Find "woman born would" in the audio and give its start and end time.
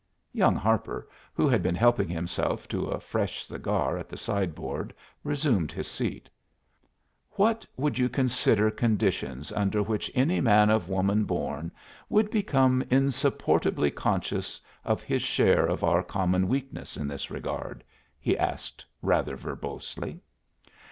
10.89-12.31